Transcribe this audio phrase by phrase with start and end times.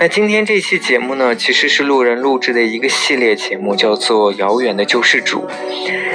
[0.00, 5.46] 那今天这期节目呢，其实是路人录制的一个系列节目，叫做《遥远的救世主》。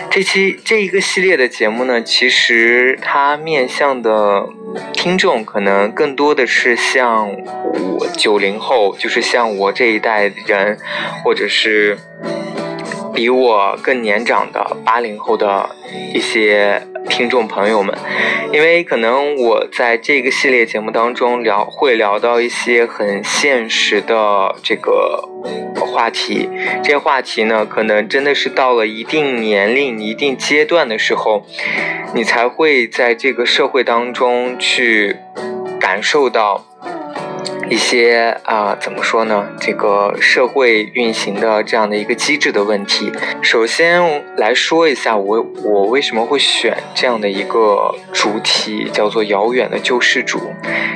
[0.09, 4.43] 这期这一个系列的节目呢，其实它面向的
[4.91, 10.79] 听众可能更多的是像我九零后，就是像我这一代人，
[11.23, 11.95] 或者是
[13.15, 15.69] 比我更年长的八零后的
[16.13, 16.81] 一些。
[17.07, 17.95] 听众朋友们，
[18.51, 25.23] 因为可能我在这个系列节目当中聊会聊到一些很现实的这个
[25.79, 26.49] 话题，
[26.83, 31.45] 这些话题呢，可能真的是到了一定年龄、一定阶段的时候，
[32.15, 35.15] 你才会在这个社会当中去
[35.79, 36.65] 感受到。
[37.69, 39.47] 一些啊，怎么说呢？
[39.59, 43.11] 这个社会运行的这样的一个机制的问题。
[43.41, 50.37] 首先来说一下，我我为什么会选这样的一个主题，叫做《遥远的救世主》。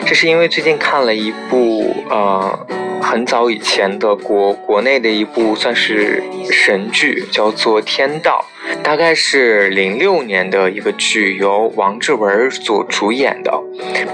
[0.06, 2.68] 这是因为最近看了一部呃
[3.02, 8.46] 很早以前的国国内的一部算是神剧，叫做《天道》。
[8.84, 13.54] 大概是零六年的一个剧，由王志文所主演的。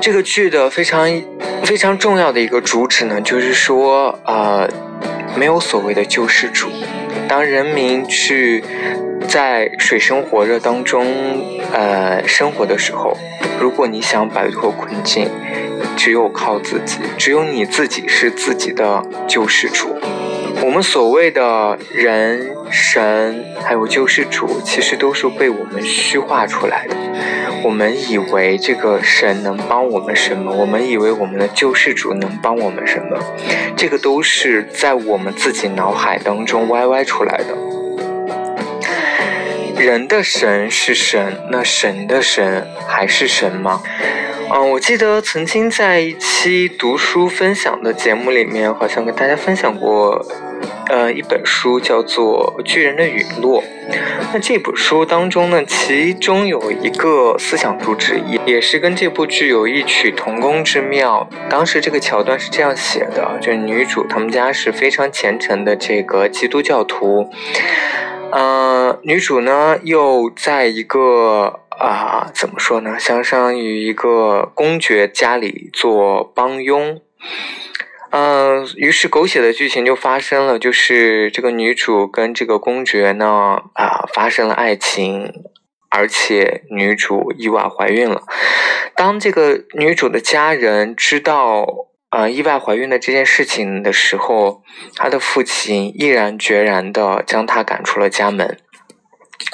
[0.01, 1.07] 这个剧的非常
[1.63, 4.69] 非常重要的一个主旨呢，就是说，呃，
[5.35, 6.69] 没有所谓的救世主。
[7.27, 8.63] 当人民去
[9.27, 11.05] 在水深火热当中，
[11.71, 13.17] 呃，生活的时候，
[13.59, 15.29] 如果你想摆脱困境，
[15.95, 19.95] 只有靠自己，只有你自己是自己的救世主。
[20.63, 22.55] 我们所谓的人。
[22.71, 26.95] 神还有救世主，其实都是被我们虚化出来的。
[27.63, 30.51] 我们以为这个神能帮我们什么？
[30.51, 33.17] 我们以为我们的救世主能帮我们什么？
[33.77, 37.55] 这个都是在我们自己脑海当中歪歪出来的。
[39.79, 43.81] 人的神是神，那神的神还是神吗？
[44.51, 50.23] 嗯，我记得曾经在一期读书分享的节目里面，好像跟大家分享过，
[50.87, 53.61] 呃，一本书叫做《巨人的陨落》。
[54.31, 61.27] 那这本书当中呢，其中有一个思想主旨，也也是跟这部剧有异曲同工之妙。
[61.49, 67.29] 当时这个桥段是这样写的：，就是女主他们家是非常虔诚的这个基督教徒，
[68.31, 71.61] 呃，女主呢又在一个。
[71.77, 72.97] 啊，怎么说呢？
[72.97, 77.01] 相当于一个公爵家里做帮佣，
[78.11, 85.31] 嗯，于是狗血的剧情就发生了，就是这个女主跟这个公爵呢，啊，发生了爱情，
[85.89, 88.23] 而且女主意外怀孕了。
[88.95, 91.65] 当这个女主的家人知道，
[92.11, 94.63] 呃，意外怀孕的这件事情的时候，
[94.95, 98.57] 她的父亲毅然决然的将她赶出了家门。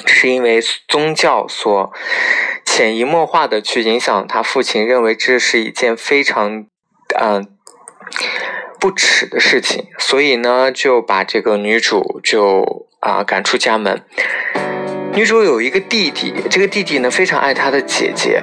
[0.06, 1.92] 是因为宗教所
[2.64, 6.66] 潜移默化的去影响他父亲，认为这是一件非常
[7.20, 7.46] 嗯
[8.80, 14.02] 不耻的事情，所以呢就把这个女主就啊赶出家门。
[15.14, 18.42] 女主有一个弟弟，这个弟弟呢非常爱她的姐姐，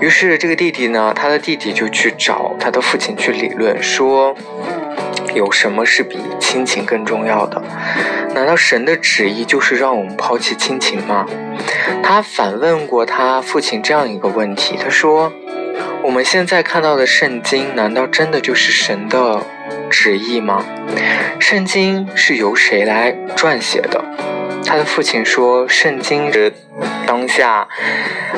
[0.00, 4.34] 于是这个弟弟呢，他的弟弟就去找他的父亲去理论说。
[5.34, 7.62] 有什么是比亲情更重要的？
[8.34, 11.26] 难道神的旨意就是让我们抛弃亲情吗？
[12.02, 15.32] 他反问过他父亲这样一个问题，他说
[16.02, 19.40] ：“我们现在看到的圣经，难道真的就是神的
[19.90, 20.64] 旨意吗？
[21.38, 24.04] 圣经是由谁来撰写的？”
[24.66, 26.52] 他的父亲说：“圣经是
[27.06, 27.68] 当下，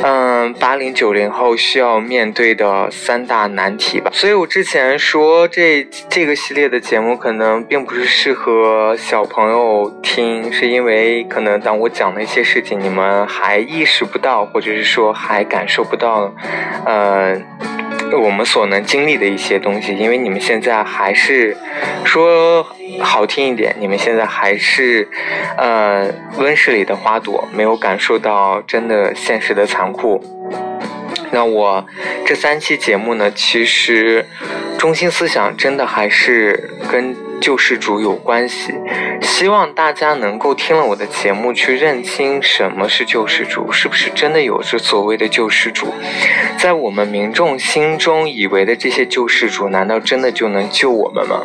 [0.02, 16.34] 嗯，八零九零后需要面对的三大难题吧。”所以，我之前说这这个系列的节目可能并不是适合小朋友听，是因为可能当我讲的一些事情，你们还意识不到，或者是说还感受不到，
[16.84, 17.40] 呃。
[18.12, 21.56] 我们所能经历的一些东西，因为你们现在还是
[22.05, 22.67] 说
[23.00, 25.08] 好听一点，你们现在还是
[25.56, 26.08] 呃
[26.38, 30.23] 温室里的花朵，没有感受到真的现实的残酷。
[31.31, 31.85] 那我
[32.25, 34.25] 这三期节目呢，其实
[34.79, 37.25] 中心思想真的还是跟。
[37.41, 38.75] 救世主有关系，
[39.21, 45.87] 希望大家能够听了我的节目去认清什么是救世主，是不是真的有着所谓的救世主？
[46.59, 51.43] 在我们民众心中以为的这些救世主，难道真的就能救我们吗？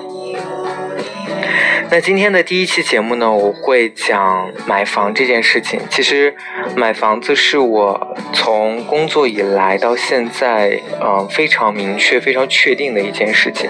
[1.93, 5.77] 那今天的第一期节目呢，我会讲买房这件事情。
[5.89, 6.33] 其实，
[6.73, 13.69] 买房子是我从工作以来到现在，呃，非常明确、非常确定的一件事情。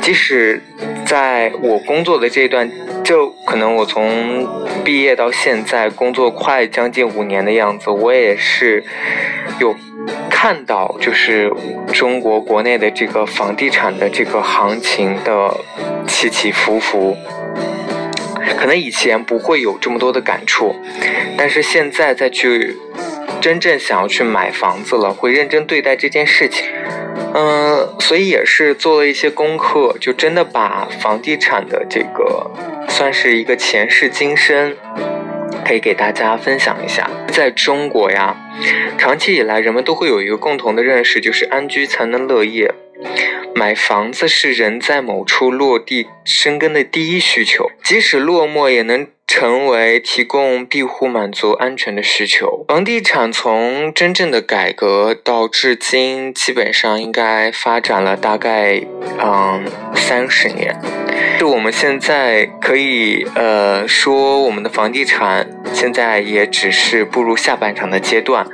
[0.00, 0.60] 即使
[1.06, 2.68] 在我工作的这段，
[3.04, 4.44] 就可能我从
[4.82, 8.82] 毕业到现在工作快将近五年的样子，我也是
[9.60, 9.72] 有
[10.28, 11.48] 看到，就是
[11.92, 15.56] 中国国内的这个房地产的这个行情的
[16.08, 17.16] 起起伏伏。
[18.56, 20.74] 可能以前不会有这么多的感触，
[21.36, 22.76] 但是现在再去
[23.40, 26.66] 真正想要去买房子了，会认真对待这件事情。
[27.34, 32.50] 嗯，所以也是做了一些功课，就真的把房地产的这个
[32.88, 34.76] 算是一个前世今生，
[35.66, 37.08] 可以给大家分享一下。
[37.28, 38.36] 在中国呀，
[38.98, 42.70] 长期以来人们都会有一个共同的认识，就是安居才能乐业。
[43.54, 52.64] 买房子是人在某处落地生根的第一需求，即使落寞也能成为提供庇护、满足安全的需求。
[52.68, 58.82] 房地产从真正的改革到至今，基本上应该发展了大概
[59.18, 59.64] 嗯
[59.94, 60.76] 三十年。
[61.38, 68.46] 就我们现在可以呃说，我们的房地产现在也只是步入下半场的阶段。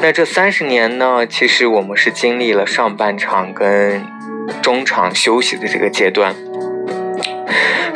[0.00, 4.04] 那这三十年呢，其实我们是经历了上半场跟。
[4.62, 6.32] 中场休息的这个阶段，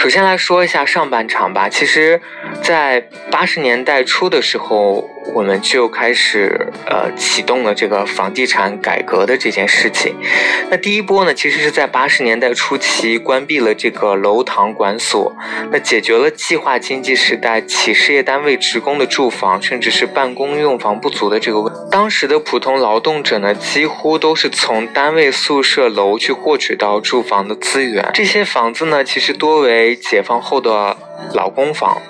[0.01, 1.69] 首先来说一下上半场吧。
[1.69, 2.19] 其实，
[2.63, 5.07] 在八十年代初的时候。
[5.35, 10.17] 我们就开始呃启动了这个房地产改革的这件事情。
[10.71, 15.33] 那第一波呢，其实是在八十年代初期关闭了这个楼堂馆所，
[15.71, 21.73] 那解决了计划经济时代企事业单位职工的住房甚至是办公用房不足的这个问。
[21.91, 28.11] 当时的普通劳动者呢，几乎都是从单位宿舍楼去获取到住房的资源。
[28.15, 30.97] 这些房子呢，其实多为解放后的
[31.35, 32.01] 老公房。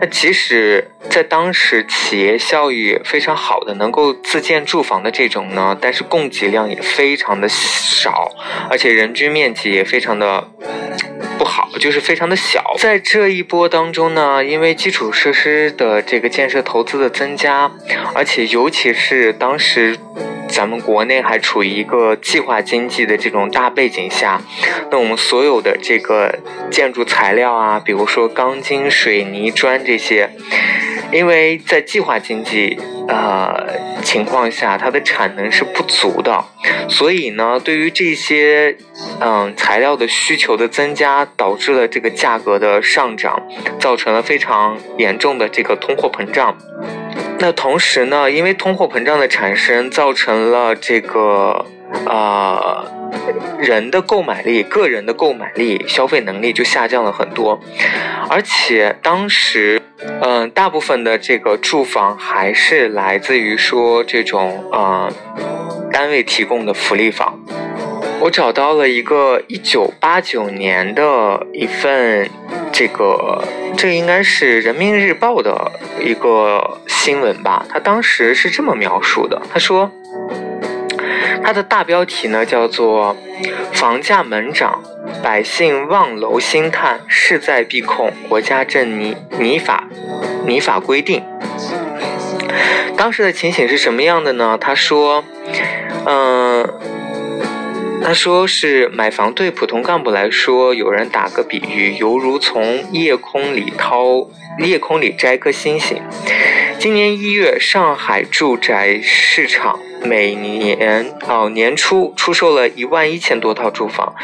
[0.00, 8.30] 那即使在当时企业效益非常好的，能够自建住房的这种呢，但是供给量也非常的少，
[8.68, 10.46] 而且人均面积也非常的
[11.78, 12.62] 就是非常的小。
[12.78, 17.70] 在这一波当中呢，因为基础设施的这个建设投资的增加，
[18.14, 19.98] 而且尤其是当时。
[20.46, 24.40] 咱们国内还处于一个计划经济的这种大背景下，
[24.88, 26.32] 那我们所有的这个
[26.70, 30.30] 建筑材料啊，比如说钢筋、水泥、砖这些，
[31.10, 32.78] 因为在计划经济
[33.08, 33.66] 呃
[34.04, 36.44] 情况下，它的产能是不足的，
[36.88, 38.76] 所以呢，对于这些
[39.18, 43.40] 嗯材料的需求的增加，导导致了这个价格的上涨，
[43.78, 46.58] 造成了非常严重的这个通货膨胀。
[47.38, 51.64] 那同时呢，因为通货膨胀的产生，造成了这个
[52.06, 52.84] 啊
[53.60, 57.60] 人的购买力、个人的购买力、消费能力就下降了很多，
[58.28, 59.80] 而且当时
[60.22, 65.08] 嗯大部分的这个住房还是来自于说这种啊
[65.92, 67.38] 单位提供的福利房。
[68.20, 72.28] 我找到了一个一九八九年的一份
[72.72, 73.42] 这个，
[73.76, 77.66] 这应该是人民日报的一个新闻吧。
[77.68, 79.90] 他当时是这么描述的：他说，
[81.42, 83.14] 他的大标题呢叫做
[83.72, 84.82] “房价猛涨，
[85.22, 89.84] 百姓望楼兴叹，势在必控，国家正拟拟法
[90.46, 91.22] 拟法规定”。
[92.96, 94.56] 当时的情形是什么样的呢？
[94.58, 95.22] 他说，
[96.06, 96.93] 嗯。
[98.02, 106.00] 他说是买房对普通干部来说，有人打个比喻，犹如从夜空里掏夜空里摘颗星星。
[106.78, 114.14] 今年一月，上海住宅市场每年哦年初出售了一万一千多套住房，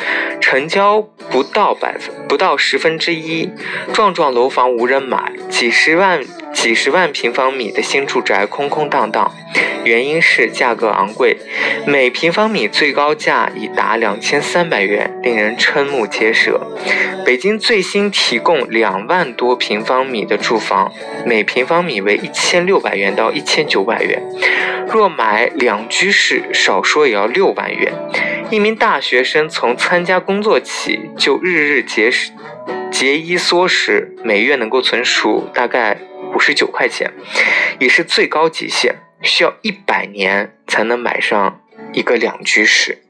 [0.41, 3.51] 成交不到百分不到十分之一，
[3.93, 6.21] 幢幢楼房无人买，几十万。
[6.53, 9.31] 几十万平方米的新住宅空空荡荡，
[9.85, 11.37] 原因是价格昂贵，
[11.87, 16.61] 每平方米最高价已达两千三百元，令人瞠目结舌。
[17.25, 20.93] 北京最新提供两万多平方米的住房，
[21.25, 24.21] 每平方米为一千六百元到一千九百元，
[24.89, 27.93] 若买两两居室，少说也要六万元。
[28.51, 32.33] 一名大学生从参加工作起，就日日节食
[32.91, 35.97] 节衣缩食，每月能够存储大概。
[36.33, 37.13] 五十九块钱，
[37.81, 41.61] 也是最高极限，需要一百年才能买上
[41.93, 43.03] 一个两居室。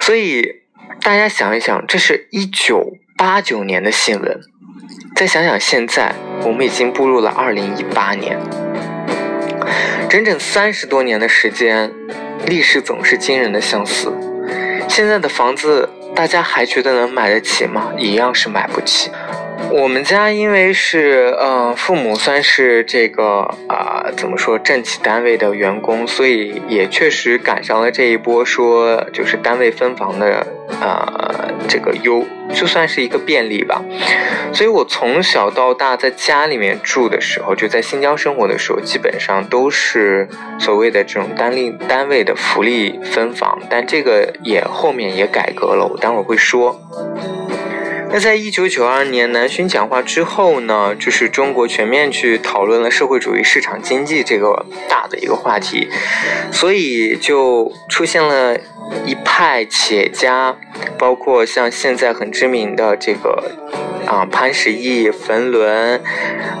[0.00, 0.62] 所以
[1.02, 4.40] 大家想一想，这是一九八九年的新闻，
[5.14, 8.38] 再想想现在，我们已经步入了二零一八年，
[10.08, 11.90] 整整三十多年的时间，
[12.46, 14.12] 历史总是惊人的相似。
[14.88, 17.92] 现在的房子，大家还觉得能买得起吗？
[17.96, 19.10] 一样是买不起。
[19.70, 30.46] 我们家因为是呃父母算是这个啊怎么说政企单位的员工，所以也确实赶上了这一波说就是单位分房的
[30.80, 33.82] 呃这个优，就算是一个便利吧。
[34.52, 40.28] 所以我从小到大在家里面住的时候，就在新疆生活的时候，基本上都是
[40.58, 46.78] 所谓的这种单立单位的福利分房，但这个也后面也改革了，我待会儿会说。
[48.12, 55.88] 那在一九九二年南巡讲话之后呢，就是中国全面去讨论了社会主义市场经济这个大的一个话题，
[56.52, 58.54] 所以就出现了
[59.06, 60.54] 一派企业家，
[60.98, 63.50] 包括像现在很知名的这个
[64.06, 65.98] 啊潘石屹、冯仑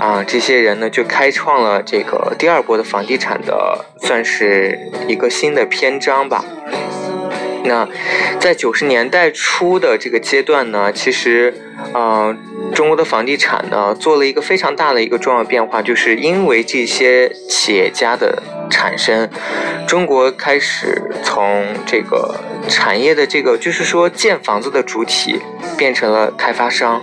[0.00, 6.42] 啊这些人呢，就开创了这个第二波的房地产的算是一个新的篇章吧。
[7.64, 7.88] 那
[8.40, 11.54] 在九十年代初的这个阶段呢，其实，
[11.92, 12.34] 呃，
[12.74, 19.28] 中国的房地产呢做了一个非常大的一个重要变化，就是因为这些企业家的产生，
[19.86, 22.34] 中国开始从这个
[22.68, 25.40] 产业的这个，就是说建房子的主体
[25.76, 27.00] 变成了开发商，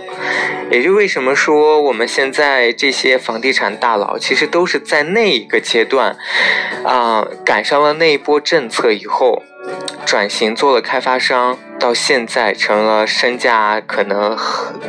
[0.70, 6.14] 也就为什么说我们现在这些房地产大佬其实都是在那一个阶段，
[6.84, 9.42] 啊，赶上了那一波政策以后。
[10.04, 14.36] 转型做了开发商，到现在成了身价可能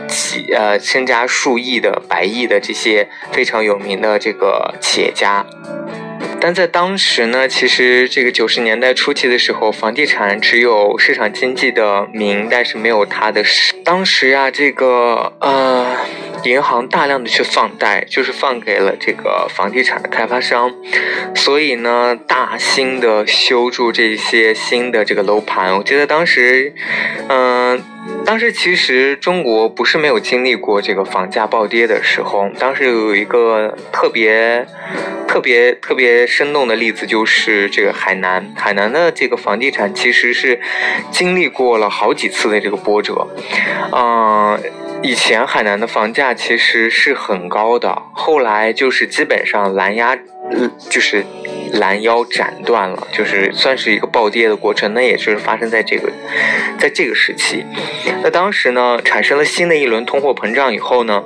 [0.07, 5.45] 几呃身家数亿的百亿的这些非常有名的这个企业家。
[6.39, 13.75] 但在当时呢，其实这个九十年代初期的时候，房地产只有市场经济的名，但是没有它的实。
[13.85, 15.95] 当时啊，这个呃，
[16.43, 20.71] 银行大量的去放贷，就是放给了这个房地产的开发商，
[21.35, 25.75] 所以呢，大兴的修筑这些新的这个楼盘。
[25.77, 26.73] 我记得当时，
[27.27, 27.81] 嗯。
[28.25, 32.49] 当时其实中国不是没有经历过这个房价暴跌的时候。
[32.57, 34.65] 当时有一个特别、
[35.27, 38.53] 特别、特别生动的例子，就是这个海南。
[38.55, 40.59] 海南的这个房地产其实是
[41.11, 43.27] 经历过了好几次的这个波折。
[43.91, 44.59] 嗯，
[45.03, 50.17] 以前海南的房价其实是很高的，后来就是基本上拦压，
[50.89, 51.25] 就是。
[51.75, 54.93] 拦腰斩断了，就是算是一个暴跌的过程。
[54.93, 56.11] 那也就是发生在这个，
[56.77, 57.63] 在这个时期。
[58.21, 61.23] 那当时呢，产生了新的一轮通货膨胀以后呢，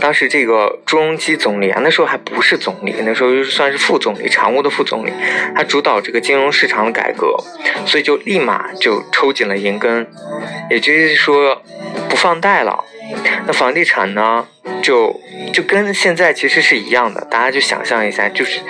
[0.00, 5.12] 当时这个朱镕基总理啊，那时候还不是总理，那时候算是副总理，常务的副总理，
[5.56, 7.36] 他主导这个金融市场的改革，
[7.84, 10.06] 所以就立马就抽紧了银根，
[10.70, 11.60] 也就是说
[12.20, 12.84] 放贷了。
[13.46, 14.46] 那房地产呢，
[14.82, 15.18] 就
[15.52, 18.60] 就跟现在其实是一样的，大家就想象一下，就是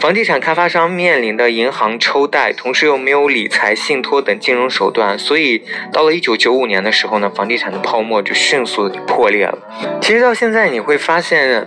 [0.00, 5.62] 房地产开发商面临的银行抽贷，同时又没有理财、信托等金融手段，所以
[5.92, 9.56] 到了一九九五年的时候呢，房地产的泡沫就迅速破裂了。
[10.02, 11.66] 其实到现在你会发现，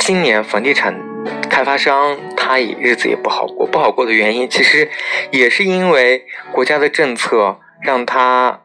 [0.00, 0.98] 今年房地产
[1.48, 4.90] 开发商他也日子也不好过，不好过的原因其实
[5.30, 8.62] 也是因为国家的政策让他。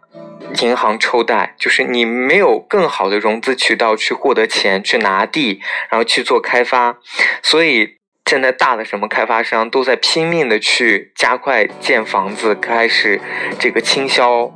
[0.61, 6.97] 银行抽贷，就是你没有更好的融资渠道去获得钱，去拿地，然后去做开发，
[7.41, 13.19] 所以现在大的什么开发商都在拼命的去加快建房子，开始
[13.59, 14.51] 这个倾销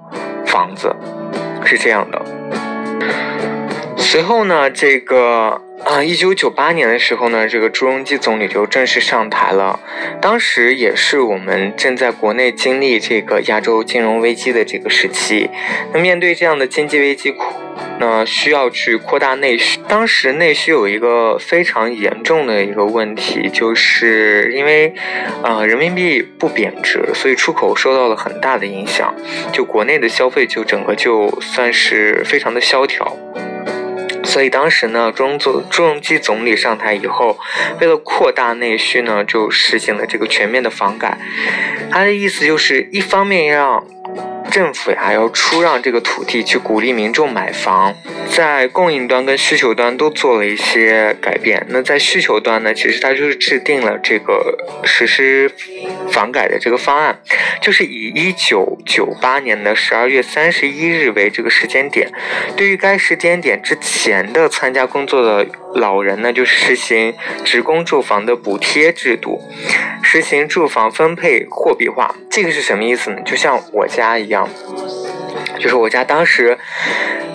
[0.45, 0.95] 房子，
[1.65, 2.21] 是这样的。
[3.97, 5.64] 随后呢，这个。
[5.83, 9.79] 啊，一九九八年的时候呢，这个朱镕基总理就正式上台了。
[10.21, 15.49] 当时也是我们正在国内经历这个亚洲金融危机的这个时期。
[15.93, 17.35] 那面对这样的经济危机，
[17.99, 19.79] 那需要去扩大内需。
[19.87, 24.91] 当时内需有一个非常严重的一个问题，就是因为
[25.43, 29.13] 啊人民币不贬值，所以出口受到了很大的影响。
[29.51, 33.15] 就国内的消费就整个就算是非常的萧条。
[34.25, 37.39] 所以当时呢，朱总朱镕基总理上台以后，
[37.79, 41.17] 为了扩大内需呢，就实行了这个全面的房改。
[41.91, 43.85] 他的意思就是，一方面让。
[44.55, 47.93] 政府呀，要出让这个土地去鼓励民众买房，
[48.29, 51.65] 在供应端跟需求端都做了一些改变。
[51.67, 55.51] 那在需求端呢，其实它就是制定了这个实施
[56.09, 57.19] 房改的这个方案，
[57.61, 62.09] 就是以一九九八年的十二月三十一日为这个时间点，
[62.55, 65.45] 对于该时间点之前的参加工作的。
[65.75, 67.13] 老人呢，就实行
[67.43, 69.41] 职工住房的补贴制度，
[70.01, 72.15] 实行住房分配货币化。
[72.29, 73.21] 这个是什么意思呢？
[73.25, 74.47] 就像我家一样，
[75.59, 76.57] 就是我家当时，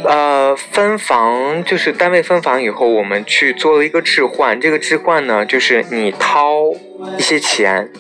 [0.05, 4.59] 呃，分房就是单位分房以后，我们去做了一个置换。
[4.61, 6.73] 这个置换呢，就是你掏
[7.19, 7.91] 一些钱。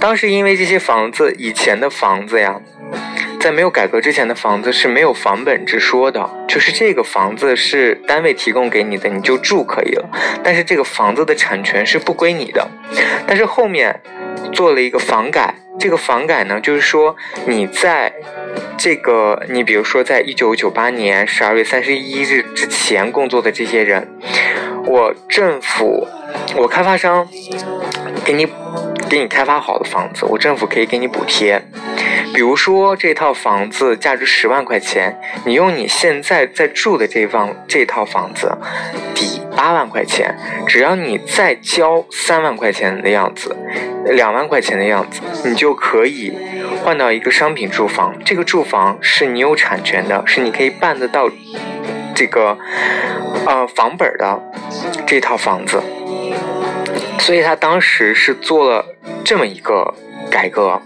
[0.00, 2.60] 当时因为这些房子以前的房子呀。
[3.42, 10.08] 在没有改革之前的房子是没有房本之说的，就是这个房子是单位提供给你的，你就住可以了。
[10.44, 12.64] 但是这个房子的产权是不归你的。
[13.26, 14.00] 但是后面
[14.52, 18.12] 做了一个房改，这个房改呢，就是说你在
[18.78, 24.08] 这个你比如说在一九九八年十二月三十一日之前工作的这些人，
[24.86, 26.06] 我政府，
[26.54, 27.26] 我开发商
[28.24, 28.46] 给你。
[29.10, 31.60] 给你开发好的房子，我政府可以给你补贴。
[32.34, 38.50] 比如说这套房子价值十万块钱，你用你现在在住的这房这套房子
[39.14, 40.34] 抵八万块钱，
[40.66, 43.54] 只要你再交三万块钱的样子，
[44.06, 46.36] 两万块钱的样子，你就可以
[46.82, 48.14] 换到一个商品住房。
[48.24, 51.30] 这个住房是你有产权的，是你可以办得到
[52.14, 52.56] 这个
[53.46, 54.42] 呃房本的
[55.06, 55.82] 这套房子。
[57.18, 58.84] 所以他当时是做了
[59.22, 59.94] 这么一个
[60.32, 60.80] 改革，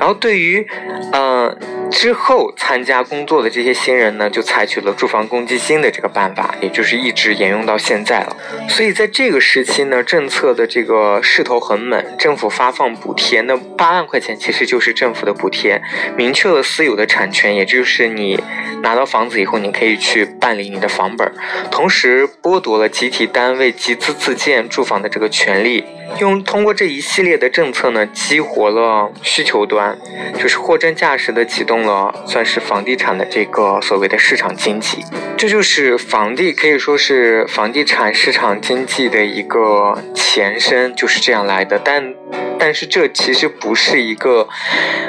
[0.00, 0.66] 然后对于，
[1.12, 1.56] 呃，
[1.88, 8.36] 之后参加工作的这些新人呢，就采取了住房公积金的这个办法，也就是一直沿用到现在了。
[8.68, 15.80] 所以在这个时期呢，政策的这个势头很猛，政府发放补贴，那八万块钱其实就是政府的补贴，
[16.16, 18.42] 明确了私有的产权，也就是你
[18.82, 21.32] 拿到房子以后，你可以去办理你的房本，
[21.70, 25.84] 同时剥夺了集体单位集资自建住房的这个权利。
[26.18, 29.96] 用通过这一系列的政策呢，激活了需求端，
[30.38, 35.04] 就是货真价实的启动了，算是房地产的这个所谓的市场经济。
[35.36, 41.78] 这就是房地可以说是房地产市场经济的一个前身，就是这样来的。
[41.78, 42.14] 但
[42.58, 44.48] 但是这其实不是一个，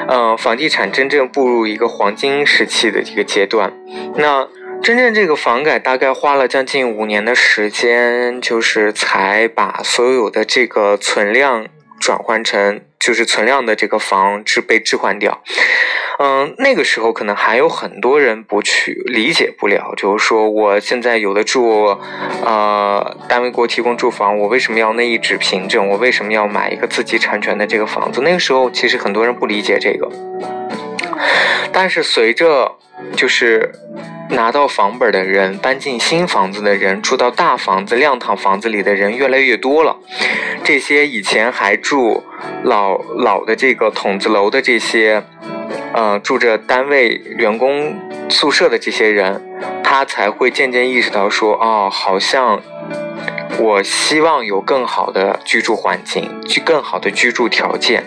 [0.06, 3.72] 呃，房地产真正步入一个黄金时期的一个阶段。
[4.16, 4.46] 那。
[4.82, 11.66] 真正这个房改大概花了将近五年的时间，就是才把所有的这个存量
[12.00, 15.42] 转换成，就是存量的这个房置被置换掉。
[16.18, 21.96] 嗯，那个时候可能还有很多人不去理解不了，就是说我现在有的住，
[22.44, 25.88] 呃，单位给我提供住房，我为什么要那一纸凭证？
[25.88, 28.22] 我为什么要买一个自己产权的这个房子？
[28.22, 30.10] 那个时候其实很多人不理解这个，
[31.72, 32.76] 但是随着
[33.16, 33.72] 就是。
[34.32, 39.96] 拿到房本的人，搬进新房子的人，住到大房子、亮堂房子里的人越来越多了。
[40.62, 42.22] 这些以前还住
[42.62, 45.24] 老老的这个筒子楼的这些，
[45.92, 49.42] 呃，住着单位员工宿舍的这些人，
[49.82, 52.62] 他才会渐渐意识到说，哦，好像
[53.58, 58.04] 我希望有更好的居住环境，去更好的居住条件。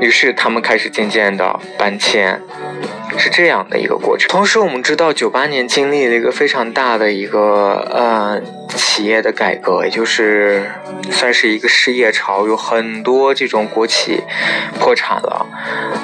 [0.00, 2.40] 于是他们开始渐渐的搬迁。
[3.18, 4.28] 是这样的一个过程。
[4.28, 8.40] 同时，我们知道九八年经历了一个非常大的一个呃
[8.76, 10.70] 企业的改革，也就是
[11.10, 14.22] 算是一个失业潮，有很多这种国企
[14.78, 15.46] 破产了，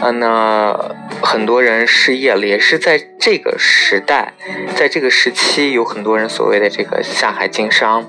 [0.01, 4.35] 啊，那很多人失业了，也是在这个时代，
[4.75, 8.05] 在这个时期，有很多人所谓的这个下海经商，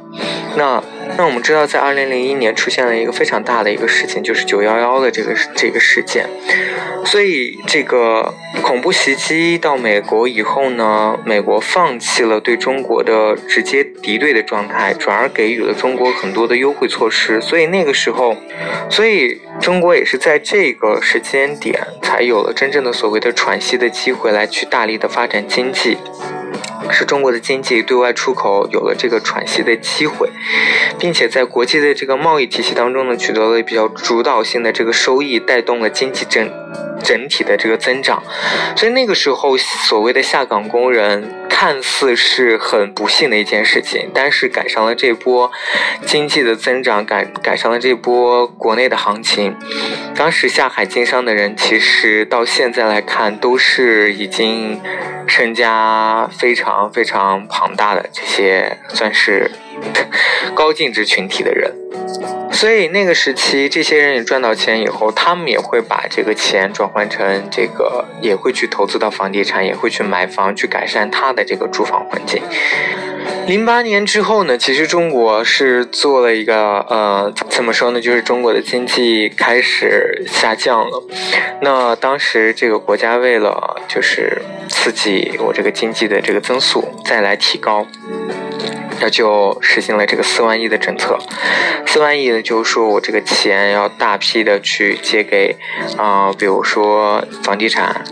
[0.56, 0.84] 那。
[1.18, 6.30] 那我们知道，在二零零一年出现了一个非常大的一个事情，就是九幺幺的这个这个事件。
[7.06, 17.40] 所以，这个恐怖袭击到美国以后呢，美国放弃了对中国的直接敌对的状态，转而给予了中国很多的优惠措施。
[17.40, 18.36] 所以那个时候，
[18.90, 25.98] 所以中国也是在这个时间点才有了真正的所谓的喘息的机会，来去大力的发展经济。
[26.92, 30.30] 使中国的经济对外出口有了这个喘息的机会，
[30.98, 36.50] 并且在国际的这个贸易体系当中呢，取得了比较主导性的这个收益，带动了经济整
[37.04, 38.22] 整体的这个增长。
[38.76, 45.52] 所以那个时候，所谓的下岗工人看似是很不幸的一件事情，但是赶上了这波
[46.06, 49.56] 经济的增长，赶赶上了这波国内的行情。
[50.16, 54.80] 当时下海经商的人，其实到现在来看，都是已经。
[55.30, 59.52] 身家非常非常庞大的这些算是
[60.56, 61.70] 高净值群体的人，
[62.58, 72.42] 所以那个时期这些人也赚到钱以后，他们也会把这个钱转换成这个，也会去投资到房地产，也会去买房，去改善他的这个住房环境。
[73.46, 78.02] 零八年之后呢，其实中国是做了一个呃，怎么说呢？
[78.02, 81.04] 就是中国的经济开始下降了。
[81.62, 87.86] 那当时这个国家为了就是刺激我这个经济的这个增速，再来提高。
[89.00, 91.18] 那就实行了这个四万亿的政策，
[91.86, 95.56] 四万亿呢，就是说我这个钱要大批的去借给，
[95.98, 98.04] 啊，比如说房地产，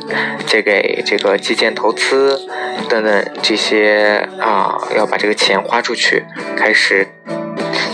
[0.46, 2.40] 借给这个基建投资
[2.88, 6.24] 等等这些啊，要把这个钱花出去，
[6.56, 7.08] 开始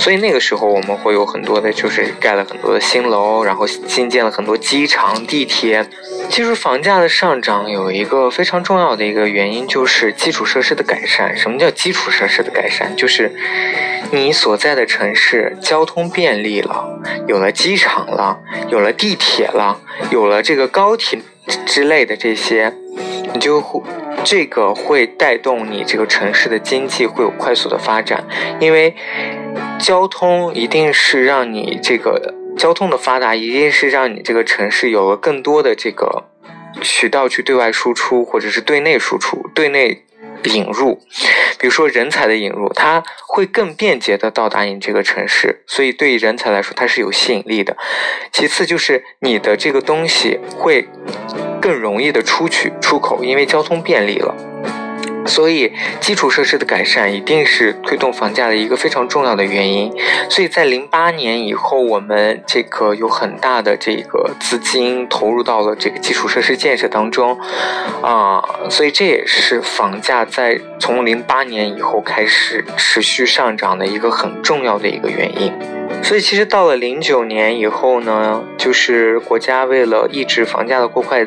[0.01, 5.87] 所以那个时候我们会有很多的，就是盖了很多的新楼，然后新建了很多机场、地铁。
[6.27, 11.37] 其实房价的上涨有一个非常重要的一个原因，就是基础设施的改善。
[11.37, 12.95] 什么叫基础设施的改善？
[12.95, 13.31] 就是
[14.09, 21.19] 你所在的城市交通便利了，有了机场了，有了地铁了，有了这个高铁
[21.67, 22.73] 之类的这些，
[23.35, 23.79] 你就会
[24.23, 28.23] 这个会带动你这个城市的经济会有快速的发展，
[28.59, 28.95] 因为
[29.81, 32.35] 交通一定是让你这个。
[32.57, 36.25] 交通的发达一定是让你这个城市有了更多的这个
[36.81, 40.03] 渠道去对外输出，或者是对内输出、对内
[40.43, 40.99] 引入。
[41.57, 47.75] 比如说人才的引入，它会更便捷的到达你这个城市，所以对于人才来说它是有吸引力的。
[48.33, 50.87] 其次就是你的这个东西会
[51.61, 54.35] 更容易的出去出口，因为交通便利了。
[55.25, 59.91] 所以，基础设施的改善一定是推动房价的一个非常重要的原因。
[60.29, 67.39] 所以在零八年以后，我们这个有很大的这个资金投入到了这个基础设施建设当中，
[68.01, 75.80] 啊，所以这也是房价在从零八年以后开始持续上涨的一个很重要的一个原因。
[76.03, 81.25] 所以，其实到了零九年以后呢，就是国家为了抑制房价的过快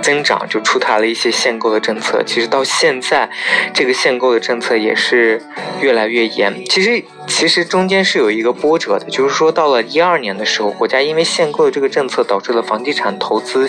[0.00, 2.22] 增长，就出台了一些限购的政策。
[2.24, 3.28] 其实到现在，
[3.74, 5.42] 这个限购的政策也是
[5.80, 6.64] 越来越严。
[6.66, 13.68] 其实，其实中间是有一个波折的，就是说到了一二年的时候，国家因为限购的这个政策，导致了房地产投资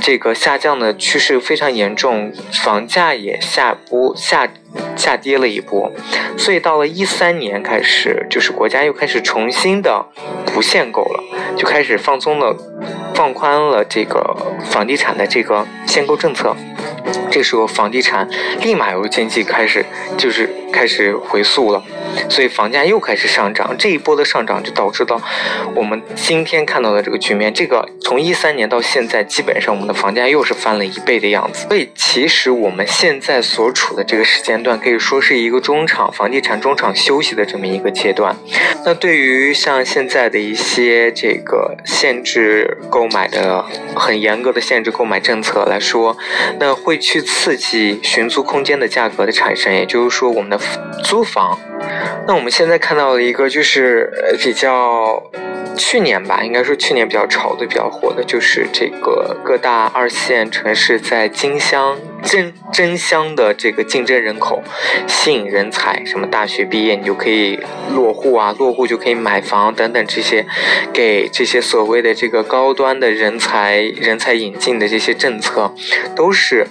[0.00, 2.32] 这个下降的趋势非常严重，
[2.64, 4.48] 房价也下波下。
[4.96, 5.92] 下跌了一波，
[6.36, 10.04] 所以到了一三年开始，就是国家又开始重新的
[10.46, 11.22] 不限购了，
[11.56, 12.56] 就开始放松了，
[13.14, 16.56] 放宽了这个房地产的这个限购政策。
[17.30, 18.28] 这时候房地产
[18.62, 19.84] 立马由经济开始
[20.16, 21.82] 就是开始回溯了，
[22.28, 23.74] 所以房价又开始上涨。
[23.78, 25.18] 这一波的上涨就导致到
[25.74, 27.52] 我们今天看到的这个局面。
[27.54, 31.66] 这个从一三年到现在，基本上我们的房价又是翻了一倍的样子。
[31.68, 38.36] 所以其实我们现在所处的这个时间段可以说是一个中场房地产中场休息的这么一个阶段。
[38.84, 46.14] 那对于像现在的一些这个限制购买的很严格的限制购买政策来说，
[46.60, 47.22] 那会去。
[47.46, 50.58] 刺激寻租空间的价格的产生，也就是说，我们的
[51.04, 51.58] 租房。
[52.26, 54.10] 那我们现在看到了一个就是
[54.42, 55.22] 比较
[55.76, 64.62] 去年吧，应该说去年比较炒的、比较火的，就是这个各大二线城市在竞相争争相的这个竞争人口，
[65.06, 67.58] 吸引人才，什么大学毕业你就可以
[67.94, 70.46] 落户啊，落户就可以买房等等这些，
[70.92, 75.72] 给这些所谓的这个高端的人才人才引进的这些政策，
[76.14, 76.66] 都是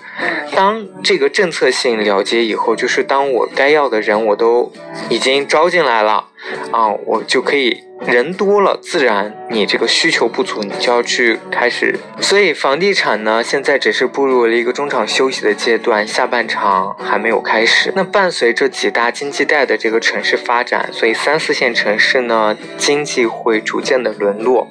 [0.56, 4.72] 当这个政策性了结以后，就是当我该要的人我都。
[5.10, 6.30] 已经招进来了，
[6.72, 11.98] 啊，我就可以人多了，自然你这个需求不足，你就要去开始。
[12.20, 17.92] 所以房地产呢，现在只是步入了一个中场休息的阶段，下半场还没有开始。
[17.96, 24.68] 那伴随着几大经济带的这个城市发展，所以三四线城市呢，经济会逐渐的沦落。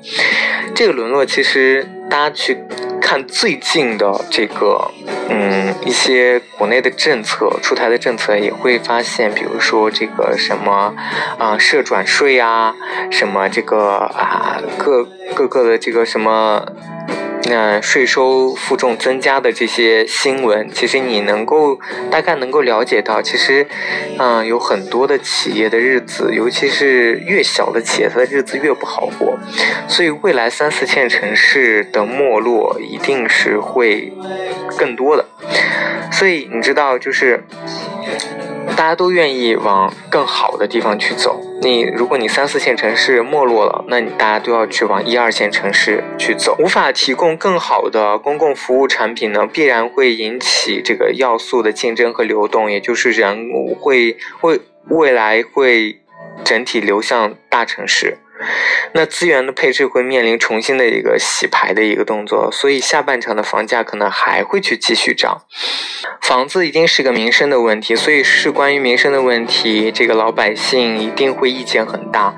[0.74, 2.58] 这个沦落其实大家去。
[3.06, 4.90] 看最近的这个，
[5.28, 10.94] 嗯，一些国内的政策出台的政策，也会发现，比如说这个什么，
[11.38, 12.74] 啊，社转税啊，
[13.10, 13.78] 什么这个
[14.16, 16.64] 啊，各各个的这个什么。
[17.46, 21.78] 那税收负重增加的这些新闻，其实你能够
[22.10, 23.66] 大概能够了解到，其实，
[24.18, 29.38] 嗯，有很多的企业的日子，尤其是越小的企业，它的日子越不好过。
[29.86, 34.12] 所以未来三四线城市的没落一定是会
[34.78, 35.24] 更多的。
[36.10, 37.44] 所以你知道，就是。
[38.76, 41.40] 大家都愿意往更好的地方去走。
[41.62, 46.56] 你如果你三四线城市没落了，那你大家都要去往一二线城市去走。
[46.58, 53.48] 无法提供更好的公共服务产品呢，必然会引起这个要素的竞争和流动，也就是人
[53.80, 56.00] 会会未来会
[56.42, 58.18] 整体流向大城市。
[58.92, 65.42] 那资源的配置会面临重新的一个洗牌的一个动作，所以下半场的房价可能还会去继续涨。
[66.20, 72.34] 房子一定是个民生的问题，所以是关于民生的问题，这个老百姓一定会意见很大。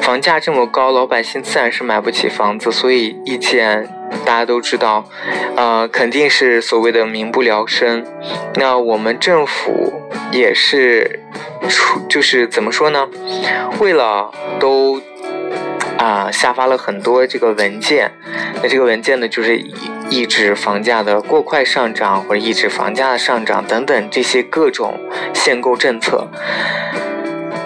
[0.00, 3.88] 房价这么高，老百姓自然是买不起房子，所以意见
[4.24, 5.04] 大家都知道，
[5.56, 8.04] 呃，肯定是所谓的民不聊生。
[8.54, 9.92] 那我们政府
[10.32, 11.20] 也是
[11.68, 13.08] 出，就是怎么说呢？
[13.78, 15.00] 为了都。
[16.00, 18.10] 啊，下发了很多这个文件，
[18.62, 19.58] 那这个文件呢，就是
[20.08, 24.98] 抑制房价的过快上涨，或者抑制房价的上涨等等这些各种
[25.34, 26.26] 限购政策。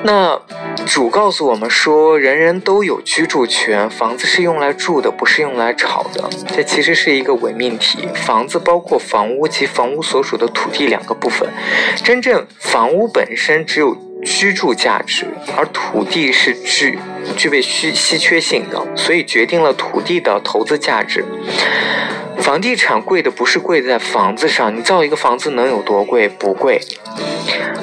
[0.03, 0.37] 那
[0.85, 6.29] 主告诉我们说，人人都有居住权，房子是用来住的，不是用来炒的。
[6.55, 8.09] 这其实是一个伪命题。
[8.15, 11.49] 房子包括房屋及房屋所属的土地两个部分。
[12.03, 16.99] 真正房屋本身只有居住价值，而土地是具
[17.37, 21.25] 具备稀稀缺性的，所以决定了土地的投资价值。
[22.39, 26.29] 房地产贵的不是贵在房子上，你造一个房子能有多贵？
[26.29, 26.81] 不贵，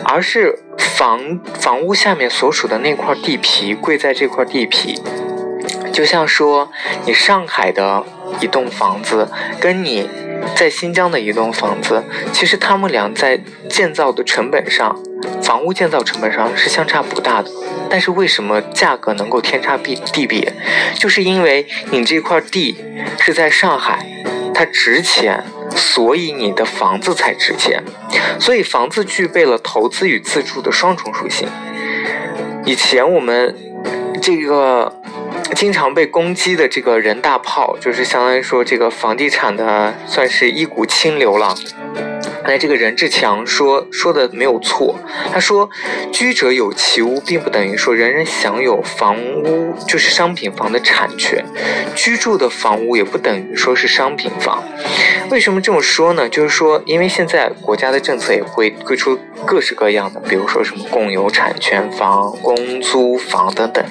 [0.03, 5.01] 而是房房屋下面所属的那块地皮贵在这块地皮。
[5.91, 6.71] 就像说，
[7.05, 8.03] 你上海的
[8.39, 9.27] 一栋房子，
[9.59, 10.07] 跟你
[10.55, 14.97] 在新疆的一栋房子，其实他们俩在建造的成本上，
[15.41, 17.49] 房屋建造成本上是相差不大的。
[17.89, 20.53] 但是为什么价格能够天差地地别？
[20.95, 22.77] 就是因为你这块地
[23.19, 24.07] 是在上海。
[24.53, 25.43] 它值钱，
[25.75, 27.81] 所以你的房子才值钱。
[28.37, 31.47] 所以房子具备了投资与自住的双重属性。
[32.65, 33.55] 以前我们
[34.21, 35.00] 这个
[35.55, 41.55] 经常被攻击的这个人大炮，就是相当于说这个房地产的算是一股清流了。
[42.43, 44.99] 哎，这个任志强说说的没有错。
[45.31, 45.69] 他说，
[46.11, 51.45] 居者有其屋，并不等于说人人享有房屋就是商品房的产权。
[51.95, 54.63] 居住的房屋也不等于说是商品房。
[55.29, 56.27] 为什么这么说呢？
[56.27, 63.83] 就是说，因为现在国家的政策也会推出各式各样的，比如说什么共有产权房、公租房等等，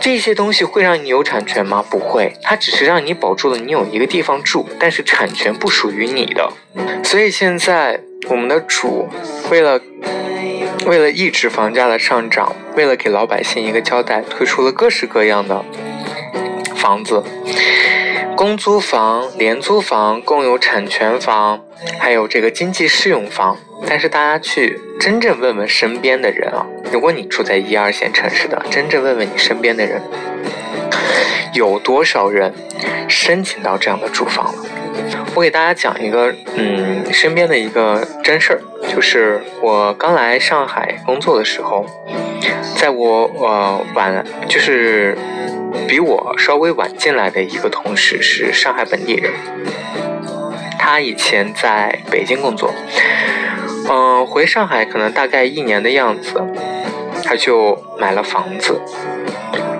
[0.00, 1.84] 这些东西会让你有产权吗？
[1.88, 6.52] 不会，它只是让你保住了你有一个地方住，但是产权不属于你的。
[7.02, 9.08] 所以现在我们的主
[9.50, 9.80] 为了
[10.86, 15.64] 为了抑制房价的上涨，为了给老百姓一个交代，推出了各式各样的
[16.76, 17.22] 房子，
[18.44, 21.64] 公租房、廉租房、共有产权房，
[21.98, 23.56] 还有这个经济适用房。
[23.86, 29.98] 但是大家去真正问问身边的人啊，如果你住在一二线城市的，真正问问你身边的人，
[31.54, 32.52] 有多少人
[33.08, 34.62] 申请到这样的住房了？
[35.34, 38.60] 我给大家讲一个，嗯，身边的一个真事儿，
[38.94, 41.86] 就是我刚来上海工作的时候，
[42.76, 45.16] 在我呃晚，就是
[45.86, 49.32] 比我稍微晚进来的一个同事是上海本地人，
[50.78, 52.72] 他以前在北京工作，
[53.88, 56.42] 嗯，回上海可能大概一年的样子，
[57.22, 58.80] 他就买了房子。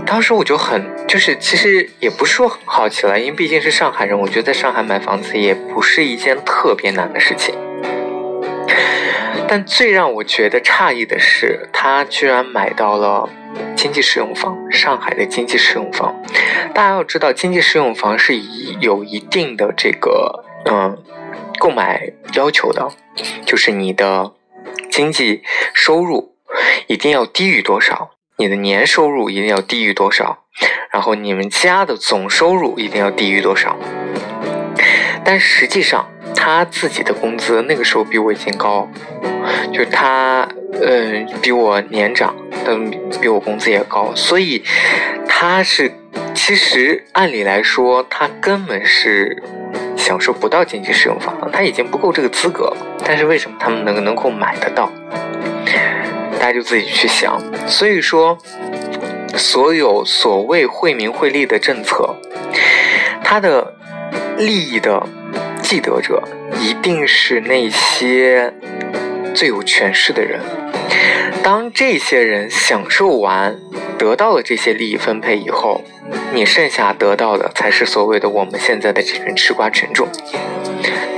[0.06, 7.54] 当时我就很，就是其实也不是说很好奇了，因为毕竟是上海人，我觉得在上海买房子也不是一件特别难的事情。
[9.46, 13.28] 但最让我觉得诧异的是，他居然买到了
[13.76, 16.14] 经济适用房，上海的经济适用房。
[16.74, 21.02] 大家要知道，经济适用房是以有一定的这个嗯
[21.58, 22.88] 购买要求的，
[23.46, 24.32] 就是你的
[24.90, 26.34] 经济收入
[26.88, 28.10] 一定要低于多少。
[28.36, 30.44] 你的年收入一定要低于多少？
[30.90, 33.76] 然后你们家的总收入一定要低于多少？
[35.24, 38.88] 但实际上他自己的工资那个时候比我已经高，
[39.72, 40.46] 就他
[40.82, 44.62] 嗯比我年长，但比我工资也高，所以
[45.28, 45.90] 他是
[46.34, 49.42] 其实按理来说他根本是
[49.96, 52.76] 享受不到经济适用房，他已经不够这个资格了。
[53.06, 54.90] 但是为什么他们能能够买得到？
[56.38, 58.36] 大家就自己去想，所以说，
[59.34, 62.14] 所有所谓惠民惠利的政策，
[63.22, 63.74] 它的
[64.36, 65.02] 利益的
[65.64, 66.22] 既得者
[66.60, 68.52] 一定是那些
[69.34, 70.38] 最有权势的人。
[71.42, 73.56] 当这些人享受完、
[73.98, 75.82] 得到了这些利益分配以后，
[76.34, 80.06] 你剩下得到的才是所谓的我们现在的这群吃瓜群众。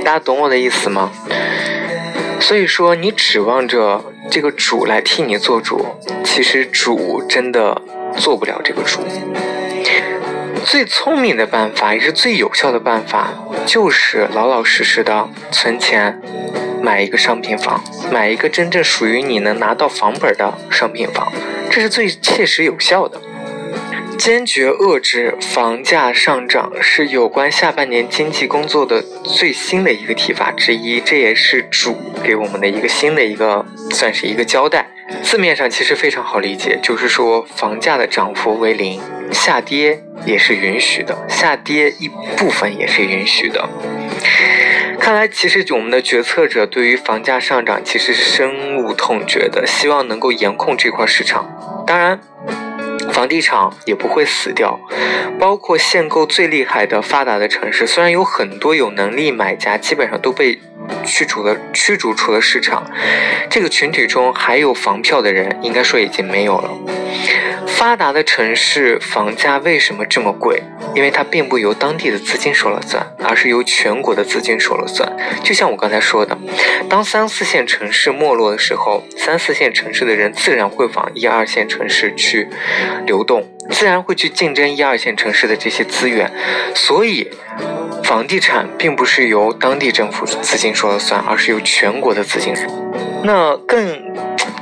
[0.03, 1.11] 大家懂我的意思吗？
[2.39, 5.85] 所以说，你指望着这个主来替你做主，
[6.23, 7.81] 其实主真的
[8.15, 9.01] 做不了这个主。
[10.67, 13.29] 最聪明的办法，也是最有效的办法，
[13.65, 16.21] 就是老老实实的存钱，
[16.81, 21.31] 买一个商品房，买一个真正属于你能拿到房本的商品房，
[21.71, 23.17] 这是最切实有效的。
[24.17, 34.87] 坚决遏制房价上涨是有关下半年经济工作的最新的一个提法之一，这也是主给我们的一个新的一个算是一个交代。
[35.21, 38.99] 字面上其实非常好理解，就是说房价的涨幅为零，
[39.31, 43.69] 下跌也是允许的，下跌一部分也是允许的。
[44.99, 51.45] 看来其实我们的决策者对于房价上涨其实深恶痛绝的，希望能够严控这块市场。
[51.85, 52.19] 当然。
[53.17, 54.79] 房地产也不会死掉。
[55.39, 60.59] 包括限购最厉害的发达的城市，虽然有很多有能力买家，基本上都被。
[61.03, 62.89] 驱逐了，驱逐出了市场。
[63.49, 66.69] 这个群体中还有房票的人，应该说已经没有了。
[67.77, 70.63] 发达的城市房价为什么这么贵？
[70.95, 75.07] 因为它并不由当地的资金说了算，而是由全国的资金说了算。
[75.43, 76.35] 就像我刚才说的，
[76.89, 82.49] 当三四线城市没落的时候，三四线城市的人自然会往一二线城市去
[83.05, 86.31] 流动，自然会去竞争一二线城市的这些资源。
[86.73, 87.29] 所以。
[88.03, 92.53] 房地产并不是由当地政府资金说了算，而是由全国的资金。
[93.23, 93.99] 那更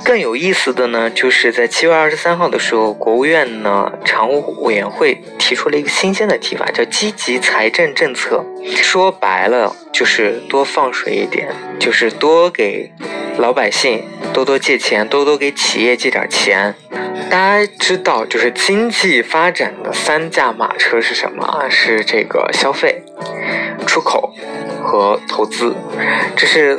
[0.06, 8.46] 更有意思的呢，就是在七月二十三号的时候，国务院呢常务委员会提出了一个新鲜的提法，叫积极财政政策。
[8.84, 12.92] 说白了就是多放水一点，就是多给
[13.38, 16.74] 老百姓多多借钱，多多给企业借点钱。
[17.30, 21.68] 大家知道，就是经济发展的三驾马车是什么啊？
[21.70, 23.04] 是这个消费、
[23.86, 24.34] 出口
[24.84, 25.76] 和投资，
[26.36, 26.78] 这是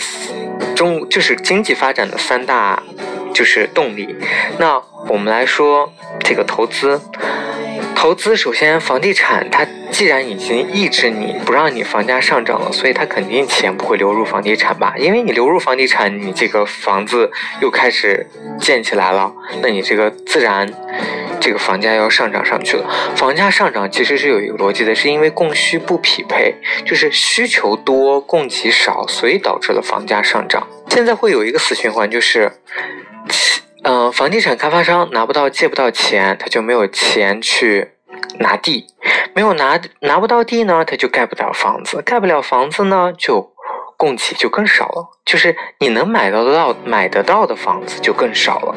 [0.75, 2.83] 中就是经济发展的三大
[3.35, 4.17] 就是动力。
[4.59, 7.01] 那我们来说这个投资。
[8.07, 14.95] 投资首先，房地产它既然已经抑制你不让你房价上涨了，所以它肯定钱不会流入房地产吧？
[14.97, 17.29] 因为你流入房地产，你这个房子
[17.61, 18.25] 又开始
[18.61, 20.73] 建起来了，那你这个自然
[21.41, 22.89] 这个房价要上涨上去了。
[23.17, 30.65] 房价上涨其实是有一个逻辑的，是因为供需不匹配，就是需求多供给少，所以导致了房价上涨。
[30.91, 32.53] 现在会有一个死循环，就是。
[33.89, 37.87] 嗯，房地产开发商拿不到借不到钱，他就没有钱去
[38.39, 38.87] 拿地，
[39.35, 43.53] 没有拿拿不到地呢，他就盖不了房子，盖不了房子呢，就
[43.97, 48.75] 供给就更少了，就是你能买得到买得到的房子就更少了，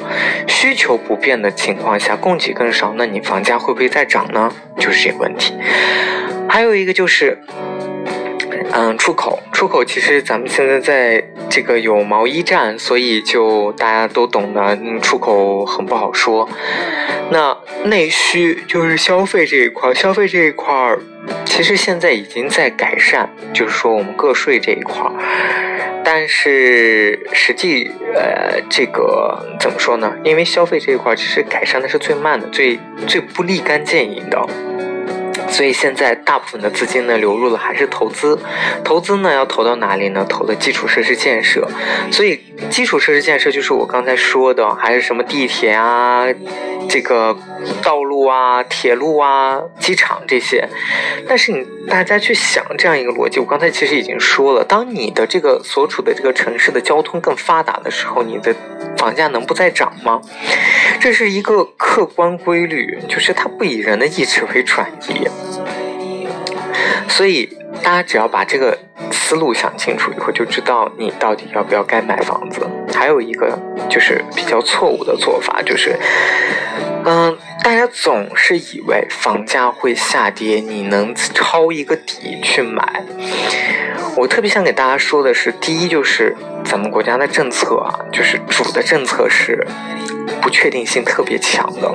[0.47, 4.51] 需求不变的情况下，供给更少，那你房价会不会再涨呢？
[4.77, 5.53] 就是这个问题。
[6.49, 7.37] 还有一个就是。
[8.71, 16.47] 嗯，出口，出口其实咱们现在在这个有贸易战，所以就大家都懂的，出口很不好说。
[17.31, 20.99] 那内需就是消费这一块，消费这一块儿，
[21.45, 25.11] 其实现在已经在改善，就是说我们个税这一块儿，
[26.03, 30.11] 但是实际呃，这个怎么说呢？
[30.23, 34.47] 因为消费这一块其实改善的是最慢的，最最不立竿见影的。
[35.51, 38.37] 所以现在大部分的资金呢流入了还是投资，
[38.83, 40.25] 投资呢要投到哪里呢？
[40.29, 41.67] 投的基础设施建设。
[42.11, 46.25] 所以基础设施建设就是我刚才说的，还是什么地铁啊，
[46.87, 47.35] 这个
[47.81, 50.67] 道路啊、铁路啊、机场这些。
[51.27, 58.55] 但是你大家去想这样一个逻辑，我刚才其实已经说了，当你的这个所处的这个城市的交通更发达的时候，你的
[58.97, 60.21] 房价能不再涨吗？
[60.99, 65.27] 这是一个客观规律，就是它不以人的意志为转移。
[67.07, 67.45] 所以
[67.83, 68.77] 大家只要把这个
[69.11, 72.61] 思路想清楚以后，就知道你到底要不要该买房子。
[72.93, 73.57] 还有一个
[73.89, 75.97] 就是比较错误的做法，就是，
[77.05, 83.03] 嗯，大家总是以为房价会下跌，你能抄一个底去买。
[84.17, 89.65] 我特别想给大家说的是，第一就是咱们国家的政策啊，就是主的政策是。
[90.41, 91.91] 不确定性特别强的，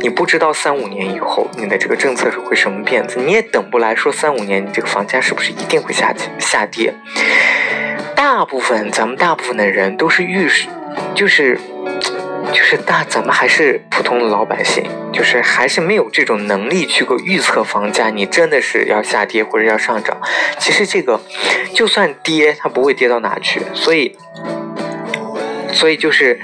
[0.00, 6.92] 你不知道三五年以后你的这个政策是会什么变子，你也等不来说三五年你这个房价是不是一定会下下跌。
[8.14, 10.48] 大部分咱们大部分的人都是预，
[11.14, 11.58] 就是
[12.52, 20.16] 就是大咱们还是普通的老百姓，就是还是没有这种能力去个预测房价，你真的是要下跌或者要上涨。
[20.58, 21.20] 其实这个
[21.74, 24.16] 就算跌，它不会跌到哪去，所以。
[25.72, 26.38] 所以就是，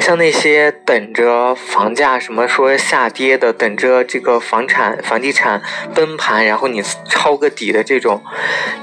[0.00, 5.60] 像那些等着房价什么说下跌的，等着这个房产房地产
[5.94, 8.22] 崩盘，然后你抄个底的这种，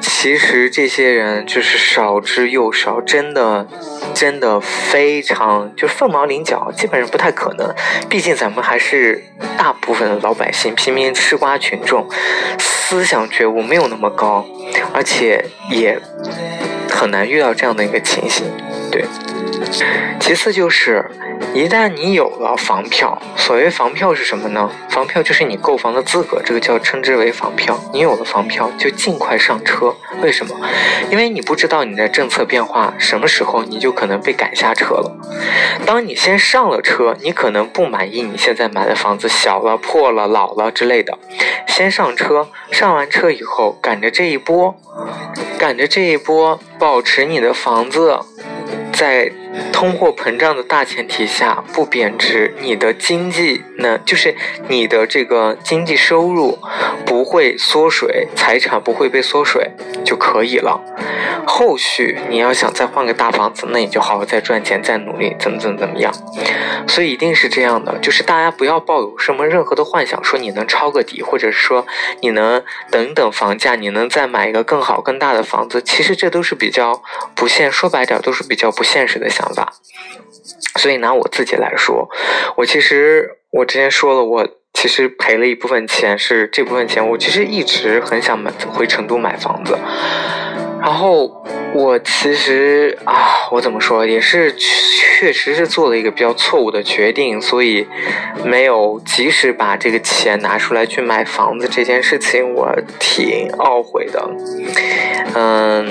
[0.01, 3.67] 其实这些人就是少之又少，真的，
[4.13, 7.73] 真的非常就凤毛麟角，基本上不太可能。
[8.09, 9.23] 毕竟咱们还是
[9.57, 12.09] 大部分老百姓，平民吃瓜群众，
[12.57, 14.45] 思想觉悟没有那么高，
[14.93, 15.97] 而且也
[16.89, 18.45] 很难遇到这样的一个情形，
[18.91, 19.05] 对。
[20.19, 21.05] 其次就是，
[21.53, 24.69] 一旦你有了房票，所谓房票是什么呢？
[24.89, 27.77] 房票就是你购房的资格，这个叫称之为房票。
[27.91, 29.93] 你有了房票，就尽快上车。
[30.21, 30.55] 为什么？
[31.09, 35.11] 因为你不知道你的政策变化什么时候，你就可能被赶下车了。
[35.85, 41.17] 当你先上了车，你可能不满意你现在买的房子小了、破了、老了之类的。
[41.67, 44.73] 先上车，上完车以后，赶着这一波，
[45.57, 48.19] 赶着这一波，保持你的房子。
[48.93, 49.31] 在
[49.71, 54.35] 通货膨胀的大前提下不贬值，你的经济呢，就是
[54.67, 56.57] 你的这个经济收入
[57.05, 59.71] 不会缩水，财产不会被缩水
[60.05, 60.79] 就可以了。
[61.45, 66.13] 后续你要想再换个大房子，那你就好好再赚钱，再努力，怎么怎么怎么样。
[66.87, 71.85] 所以一定是这样的，就是大家不要抱有什么任何的幻想，说你能抄个底，或者说
[72.21, 75.81] 你能等等房价，你能再买一个更好更大的房子。
[75.81, 77.01] 其实这都是比较
[77.35, 79.73] 不现，说白点都是比较不现实的想想法。
[80.77, 82.09] 所以拿我自己来说，
[82.55, 89.77] 我其实我之前说了，我其实赔了一部分钱，是这部分钱我其实一直很想买回成都买房子。
[90.83, 91.31] 然后
[91.73, 97.87] 我其实啊，我怎么说，也是确实是做了一个比较错误的决定，所以
[98.43, 102.69] 没有及时把这个钱拿出来去买房子这件事情，我
[102.99, 104.29] 挺懊悔的。
[105.35, 105.87] 嗯，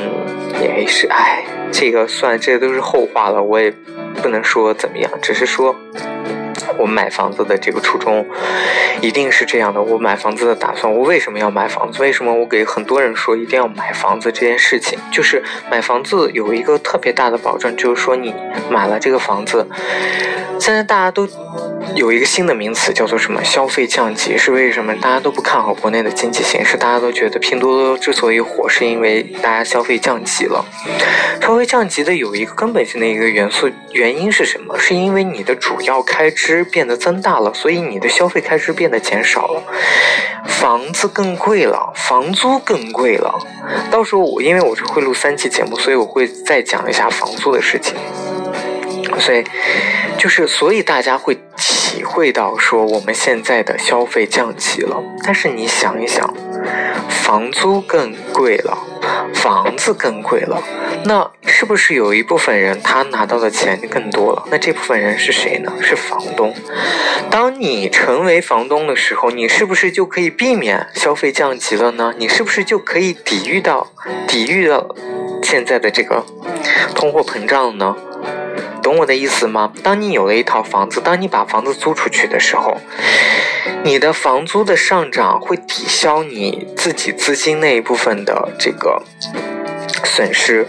[0.61, 3.73] 也是，哎，这个算这都是后话了，我也
[4.23, 5.75] 不能说怎么样，只是说。
[6.79, 8.25] 我买房子的这个初衷，
[9.01, 9.81] 一定是这样的。
[9.81, 12.01] 我买房子的打算，我为什么要买房子？
[12.01, 14.99] 为什么我给很多人说一定要买房子这件事情？
[15.11, 18.35] 就是买房子有一个特别大的保证，就是说你
[18.71, 19.67] 买了这个房子，
[20.59, 21.29] 现在大家都。
[21.95, 23.43] 有一个新的名词叫做什么？
[23.45, 24.95] 消费降级是为什么？
[24.97, 30.65] 大家都不看好国内的经济形势，大家都觉得拼多多之所以火，是因为大家消费降级了。
[31.41, 34.79] 消费降级的有一个根本性的一个元素原因是什么？
[34.79, 39.63] 是因为你的主要开支变得增大了，所以你的消费开支变得减少了。
[40.47, 43.39] 房子更贵了，房租更贵了。
[43.91, 47.95] 到时候我因为我是会录三期节目，所以我会再讲一下房租的事情。
[49.19, 49.45] 所以，
[50.17, 51.39] 就是所以大家会
[51.83, 55.03] 体会到说我们现在的消费降级了。
[55.25, 56.33] 但是你想一想，
[57.09, 58.79] 房租更贵了，
[59.35, 60.63] 房子更贵了，
[61.05, 64.45] 那是不是有一部分人他拿到的钱就更多了？
[64.49, 65.73] 那这部分人是谁呢？
[65.81, 66.55] 是房东。
[67.29, 72.15] 当你成为房东的时候，你是不是就可以避免消费降级了呢？
[72.17, 73.89] 你是不是就可以抵御到
[74.29, 74.95] 抵御到
[75.43, 76.25] 现在的这个
[76.95, 77.97] 通货膨胀呢？
[78.83, 79.73] 懂我的意思吗？
[79.83, 82.77] 当你有了一套房子，当你把房子租出去的时候，
[83.85, 89.03] 你的房租的上涨会抵消你自己资金那一部分的这个
[90.05, 90.67] 损失，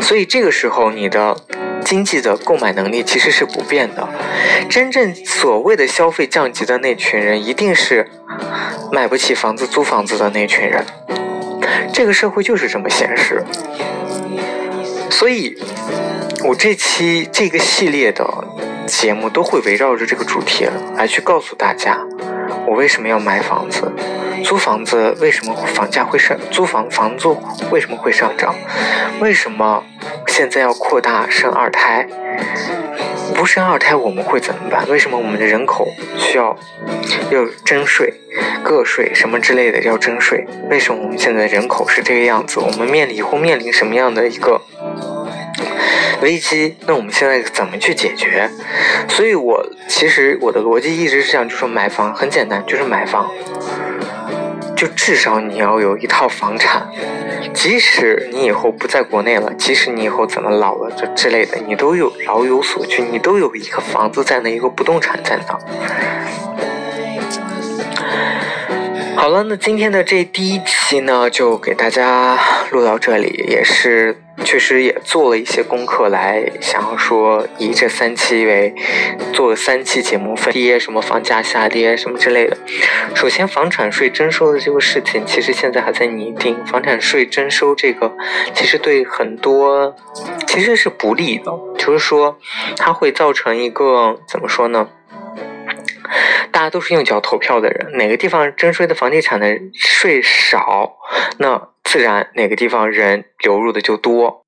[0.00, 1.36] 所以这个时候你的
[1.84, 4.08] 经济的购买能力其实是不变的。
[4.68, 8.10] 真正所谓的消费降级的那群人，一定是
[8.90, 10.84] 买不起房子租房子的那群人。
[11.92, 13.42] 这个社会就是这么现实，
[15.18, 15.56] 所以。
[16.44, 18.24] 我这期这个系列的
[18.86, 21.98] 节目都会围绕着这个主题来去告诉大家，
[22.68, 23.90] 我为什么要买房子，
[24.44, 27.36] 租房子为什么房价会上，租房房租
[27.72, 28.54] 为什么会上涨，
[29.18, 29.82] 为什么
[30.28, 32.06] 现在要扩大生二胎，
[33.34, 34.88] 不生二胎我们会怎么办？
[34.88, 36.56] 为什么我们的人口需要
[37.30, 38.12] 要征税、
[38.62, 40.46] 个税什么之类的要征税？
[40.70, 42.60] 为什么我们现在人口是这个样子？
[42.60, 44.60] 我们面临以后面临什么样的一个？
[46.22, 48.48] 危机，那我们现在怎么去解决？
[49.06, 53.30] 所以，我其实我的逻辑一直是这样，就说买房很简单，就是买房，
[54.76, 56.86] 就至少你要有一套房产，
[57.54, 65.58] 即使你以后不在国内了，即使你以后怎么老了就之类的，你都有老有所居，你都有一个房子在那，一个不动产在那。
[69.16, 72.38] 好了，那今天的这第一期呢，就给大家
[72.70, 74.20] 录到这里，也是。
[74.44, 78.74] 确实也做了一些功课来，想要说以这三期为
[79.32, 82.56] 做三期节目分跌什么房价下跌什么之类的。
[83.14, 86.56] 首先，房产税征收的这个事情，其实现在还在拟定。
[86.66, 88.12] 房产税征收这个，
[88.54, 89.94] 其实对很多
[90.46, 92.38] 其实是不利的，就是说
[92.76, 94.88] 它会造成一个怎么说呢？
[96.50, 100.96] 大家都是用脚投票的人，哪个地方征税的房地产的税少，
[101.38, 104.45] 那自然哪个地方人流入的就多。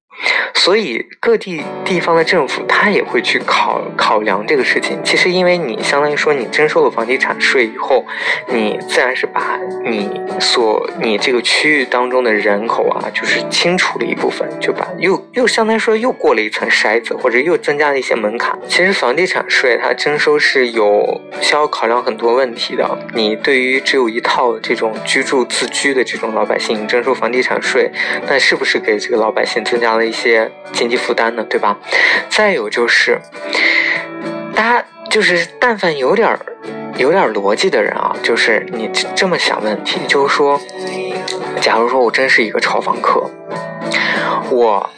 [0.55, 4.99] 所以各地地方的政府他也会去考考量这个事情。
[5.05, 8.05] 其实因为你相当于说你征收了房地产税以后，
[8.49, 18.59] 你自然是把你所你这个区域当中的人口啊，就是清除了一部分，就把又又相当于说又过了一层筛子，或者又增加了一些门槛。
[18.67, 22.99] 其实房地产税它征收是有需要考量很多问题的。
[23.15, 27.91] 你对于只有一套这种居住自居的这种老百姓征收房地产税，
[28.27, 30.08] 那是不是给这个老百姓增加了？
[30.09, 31.77] 一些经济负担呢，对吧？
[32.29, 33.21] 再有就是，
[34.55, 36.39] 大家就是但凡有点儿
[36.97, 40.61] 有点逻辑的人啊，就是你这么想问题，就是说，
[41.61, 43.31] 假如说我真是一个炒房客，
[44.51, 44.91] 我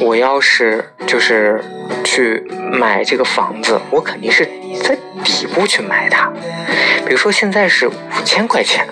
[0.00, 1.62] 我要是就是
[2.02, 4.44] 去买这个房子，我肯定是
[4.82, 6.32] 在底部去买它。
[7.06, 7.92] 比如说现在是五
[8.24, 8.86] 千块钱，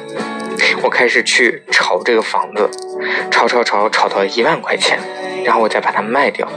[0.82, 2.68] 我开始去炒这个房子，
[3.30, 4.98] 炒炒炒炒到一万块钱，
[5.44, 6.48] 然后我再把它卖掉。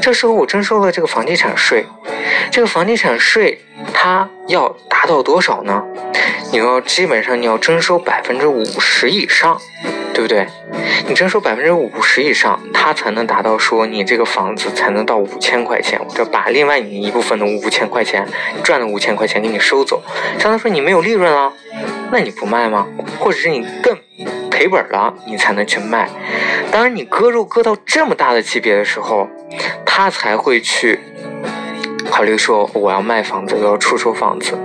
[0.00, 1.84] 这时候我征收了这个房地产税，
[2.50, 3.60] 这个房地产税
[3.92, 5.82] 它要达到多少呢？
[6.52, 9.60] 你要基本上你要征收百分之五十以上。
[10.20, 10.46] 对不对？
[11.08, 18.26] 你征收百分之五十以上，他才能达到说你这个房子才能到五千块钱，或者把另外你一部分的五千块钱
[18.62, 20.02] 赚的五千块钱给你收走，
[20.38, 21.50] 相当于说你没有利润了，
[22.12, 22.86] 那你不卖吗？
[23.18, 23.96] 或者是你更
[24.50, 26.10] 赔本了，你才能去卖。
[26.70, 29.26] 当然，你割肉割到这么大的级别的时候，
[29.86, 31.00] 他才会去
[32.10, 34.58] 考虑说我要卖房子，我要出售房子。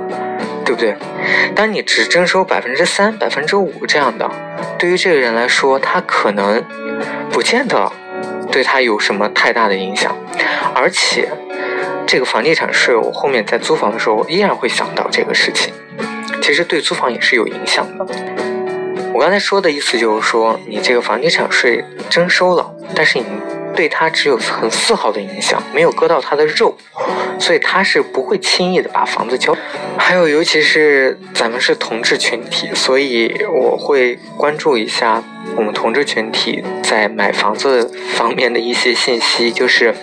[0.66, 0.96] 对不对？
[1.56, 4.30] 当你只征收百分之三、百分之五这样的，
[4.80, 6.64] 对于这个人来说，他可能
[7.32, 7.92] 不见得
[8.52, 10.14] 对他有什么太大的影响。
[10.74, 11.30] 而且，
[12.08, 15.74] 这个房地产税，我后面在租房的时候依然会想到这个事情。
[16.42, 18.06] 其实对租房也是有影响的。
[19.14, 23.26] 我刚才说的意思就是说，你这个房地产税征收了，但是你。
[23.76, 26.76] 对他只有很丝毫的影响，没有割到他的肉，
[27.38, 29.56] 所以他是不会轻易的把房子交。
[29.98, 35.22] 还有，尤其是咱们是同志群体，所以我会关注一下
[35.56, 39.52] 我们同志群体在买房子方面的一些信息。
[39.52, 39.94] 就是，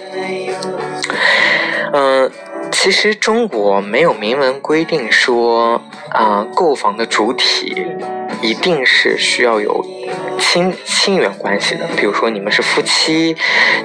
[1.93, 2.31] 嗯，
[2.71, 7.87] 其实中国没有明文规定说啊，购房的主体
[8.43, 9.85] 一定是需要有。
[10.39, 13.35] 亲亲缘关系的，比如说你们是夫妻，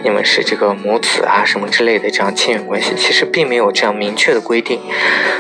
[0.03, 4.82] 你们是这个母子啊什么之类的这样亲缘关系，其实并没有这样明确的规定。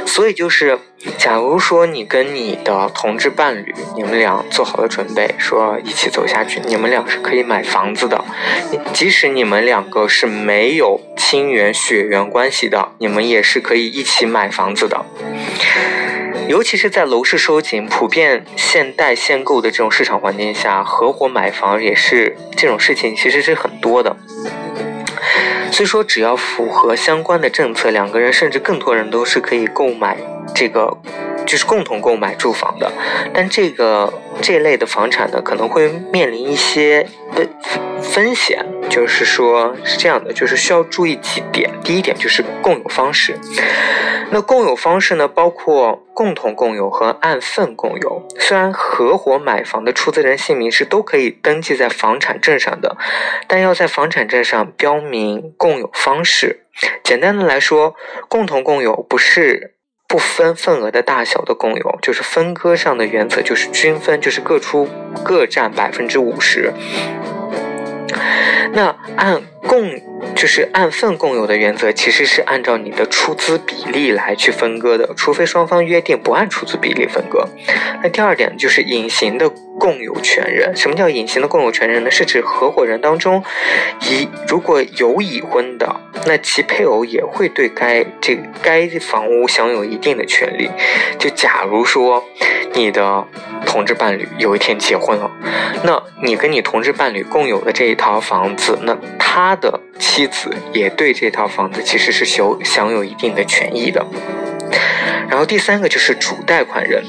[0.05, 0.79] 所以就是，
[1.17, 8.23] 假如说你跟你的同志伴侣，你们俩做好了准备，说一起走下去，你们俩是可以买房子的。
[8.93, 15.05] 即使你们两个是没有亲缘血缘关系的，你们也是可以一起买房子的。
[16.47, 24.15] 尤其是在楼市收紧、普遍限贷限购的这种市场环境下，合伙买房也是这种事情，其实是很多的。
[25.71, 30.17] 所以说，只要符合相关的政策，两个人甚至更多人都是可以购买
[30.55, 30.97] 这个。
[31.45, 32.91] 就是共同购买住房的，
[33.33, 37.47] 但这个这类的房产呢，可能会面临一些风
[38.01, 41.69] 风险，就是说是这样的，就是需要注意几点。
[41.83, 43.37] 第一点就是共有方式，
[44.31, 48.27] 那共有方式呢，包括共同共有和按份共有。
[48.39, 52.97] 虽然合伙买房的出资人姓名是都可以登记在房产证上的，
[53.47, 56.65] 但要在房产证上标明共有方式。
[57.03, 57.95] 简单的来说，
[58.27, 59.73] 共同共有不是。
[60.09, 64.87] 不分份额的大小的共有，就是分割上的原则，就是均分，就是各出
[65.21, 66.71] 各占百分之五十。
[68.73, 69.81] 那按共
[70.35, 77.47] 就是按份共有的原则，其实是按照你的出资比例来去分割的，除非双方约定不按出资比例分割。
[78.03, 79.49] 那第二点就是隐形的
[79.79, 80.75] 共有权人。
[80.75, 82.11] 什么叫隐形的共有权人呢？
[82.11, 83.43] 是指合伙人当中，
[84.01, 85.95] 已如果有已婚的，
[86.25, 90.69] 那其配偶也会对该这该房屋享有一定的权利。
[91.17, 92.23] 就假如说
[92.73, 93.25] 你的
[93.65, 95.31] 同志伴侣有一天结婚了，
[95.83, 104.05] 那你跟你同志伴侣共有的这一套房子，那他的妻子也对这套房子其实是享享有一定的权益的。
[105.29, 107.03] 然后第三个就是主贷款人，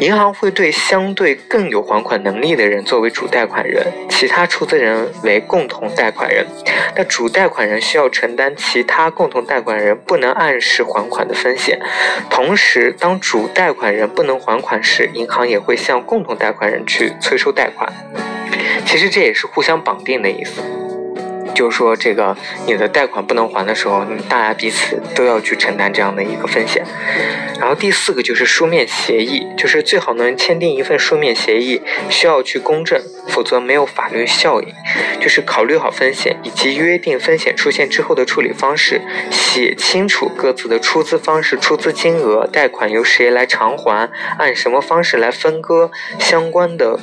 [0.00, 6.44] 银行会对相对更有还款能力的人作为主贷款人，其他出资人为共同贷款人。
[6.96, 11.80] 那主贷款人需要承担其他共同贷款人不能按时还款的风险。
[12.28, 17.90] 同时，当主贷款人不能还款时，银行也会向共同贷款人去催收贷款。
[18.84, 20.60] 其实这也是互相绑定的意思。
[21.60, 22.34] 就是说，这个
[22.66, 26.82] 你的贷款不能还的时候，你大家彼此都要去承担这样的一个风险。
[27.58, 32.98] 然后第四个就是书面协议，就是最好能签订一份书面协议，需要去公证，
[33.28, 34.68] 否则没有法律效应。
[35.20, 44.08] 就是考虑好风险，以及约定风险出现之后的处理方式，写清楚各自的出资方式、出资金额、贷款由谁来偿还，
[44.38, 46.98] 按什么方式来分割相关的。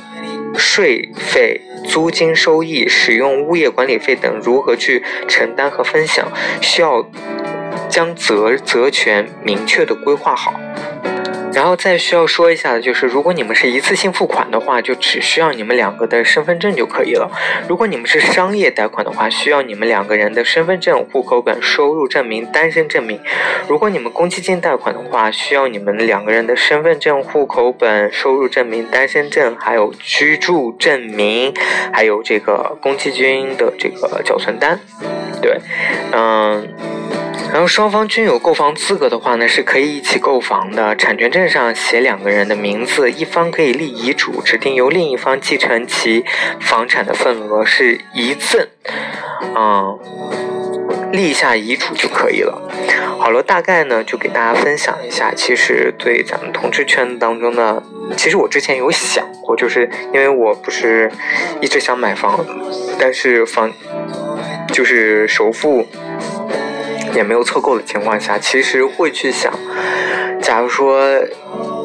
[0.56, 6.26] 税费、租金收益、使用物业管理费等如何去承担和分享，
[6.62, 7.04] 需要
[7.90, 10.54] 将责责权明确的规划好。
[11.54, 17.28] 然后再需要说一下的就是，如果你们是一次性付款的话，就只需要你们两个的身份证就可以了；
[17.68, 23.18] 如果你们是商业贷款的话，需要你们两个人的身份证、户口本、收入证明、单身证明；
[23.66, 31.52] 如果你们公积金贷款的话，需要你们两个人的身份证、户口本、收入证明、单身证，还有居住证明，
[31.92, 34.78] 还有这个公积金的这个缴存单。
[35.42, 35.58] 对，
[36.12, 36.67] 嗯。
[37.68, 40.96] 双方均有购房资格的话呢，是可以一起购房的。
[40.96, 46.24] 产权证上写两个人的名字，一方可以立遗嘱，指定由另一方继承其
[46.60, 48.66] 房产的份额，是遗赠。
[49.54, 49.98] 嗯，
[51.12, 52.58] 立下遗嘱就可以了。
[53.18, 55.32] 好了，大概呢就给大家分享一下。
[55.34, 57.82] 其实对咱们同志圈当中呢，
[58.16, 61.12] 其实我之前有想过，就是因为我不是
[61.60, 62.44] 一直想买房，
[62.98, 63.70] 但是房
[64.72, 65.86] 就是首付。
[67.14, 69.52] 也没有凑够的情况下，其实会去想，
[70.40, 71.02] 假如说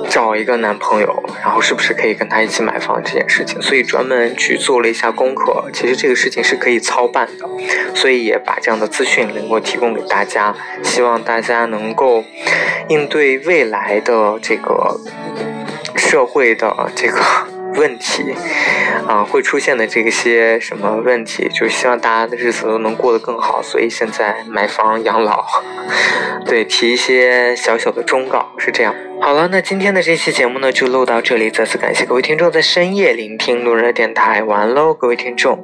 [0.10, 5.70] 找一个男朋友，然后是不是可以跟他一起买房这件事情，所以专门去做了一下功课。
[5.74, 7.48] 其实这个事情是可以操办的，
[7.96, 10.54] 所以也把这样的资讯能够提供给大家，
[10.84, 12.24] 希望大家能够
[12.90, 15.00] 应对未来的这个
[15.96, 17.53] 社会的这个。
[17.76, 18.34] 问题，
[19.08, 23.62] 啊，会出现的这些什么问题，就是希望大家的日子都能过得更好。
[23.62, 25.46] 所以现在买房养老，
[26.46, 28.94] 对，提一些小小的忠告是这样。
[29.22, 31.50] 好了，那今天的这期节目呢，就录到这里。
[31.50, 35.60] 再次感谢各位听众在深夜聆听路人的电台，晚安喽，各位听众。